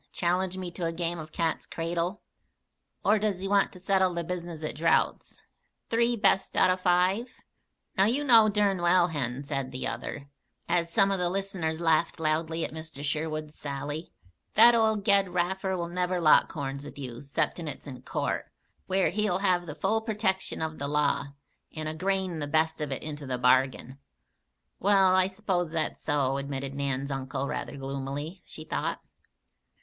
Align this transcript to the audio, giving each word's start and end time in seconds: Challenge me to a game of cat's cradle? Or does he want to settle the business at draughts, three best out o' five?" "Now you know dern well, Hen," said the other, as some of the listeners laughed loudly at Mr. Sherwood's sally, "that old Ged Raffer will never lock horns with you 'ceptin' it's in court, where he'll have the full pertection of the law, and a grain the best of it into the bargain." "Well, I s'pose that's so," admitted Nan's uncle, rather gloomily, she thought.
Challenge 0.13 0.57
me 0.57 0.71
to 0.71 0.87
a 0.87 0.91
game 0.91 1.19
of 1.19 1.31
cat's 1.31 1.67
cradle? 1.67 2.23
Or 3.05 3.19
does 3.19 3.41
he 3.41 3.47
want 3.47 3.71
to 3.73 3.79
settle 3.79 4.15
the 4.15 4.23
business 4.23 4.63
at 4.63 4.73
draughts, 4.73 5.43
three 5.91 6.15
best 6.15 6.57
out 6.57 6.71
o' 6.71 6.75
five?" 6.75 7.35
"Now 7.95 8.05
you 8.05 8.23
know 8.23 8.49
dern 8.49 8.81
well, 8.81 9.09
Hen," 9.09 9.43
said 9.43 9.71
the 9.71 9.85
other, 9.85 10.27
as 10.67 10.91
some 10.91 11.11
of 11.11 11.19
the 11.19 11.29
listeners 11.29 11.79
laughed 11.81 12.19
loudly 12.19 12.65
at 12.65 12.73
Mr. 12.73 13.03
Sherwood's 13.03 13.53
sally, 13.53 14.11
"that 14.55 14.73
old 14.73 15.05
Ged 15.05 15.29
Raffer 15.29 15.77
will 15.77 15.87
never 15.87 16.19
lock 16.19 16.51
horns 16.51 16.83
with 16.83 16.97
you 16.97 17.21
'ceptin' 17.21 17.67
it's 17.67 17.85
in 17.85 18.01
court, 18.01 18.51
where 18.87 19.11
he'll 19.11 19.37
have 19.37 19.67
the 19.67 19.75
full 19.75 20.01
pertection 20.01 20.65
of 20.65 20.79
the 20.79 20.87
law, 20.87 21.27
and 21.75 21.87
a 21.87 21.93
grain 21.93 22.39
the 22.39 22.47
best 22.47 22.81
of 22.81 22.91
it 22.91 23.03
into 23.03 23.27
the 23.27 23.37
bargain." 23.37 23.99
"Well, 24.79 25.13
I 25.15 25.27
s'pose 25.27 25.69
that's 25.69 26.01
so," 26.01 26.37
admitted 26.37 26.73
Nan's 26.73 27.11
uncle, 27.11 27.45
rather 27.45 27.77
gloomily, 27.77 28.41
she 28.47 28.63
thought. 28.65 28.99